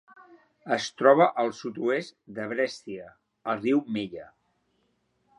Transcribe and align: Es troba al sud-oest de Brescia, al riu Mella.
Es 0.75 0.85
troba 1.01 1.25
al 1.41 1.51
sud-oest 1.57 2.15
de 2.37 2.47
Brescia, 2.53 3.11
al 3.53 3.61
riu 3.61 3.83
Mella. 3.99 4.25